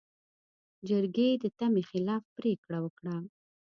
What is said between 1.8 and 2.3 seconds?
خلاف